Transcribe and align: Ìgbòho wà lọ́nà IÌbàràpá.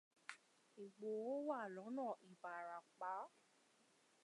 Ìgbòho 0.83 1.33
wà 1.47 1.59
lọ́nà 1.75 2.05
IÌbàràpá. 2.27 3.13